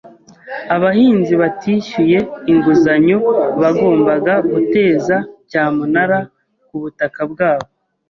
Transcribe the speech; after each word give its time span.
Abahinzi 0.75 1.33
batishyuye 1.41 2.17
inguzanyo 2.51 3.17
bagombaga 3.61 4.33
guteza 4.51 5.15
cyamunara 5.49 6.17
kubutaka 6.67 7.19
bwabo. 7.31 7.67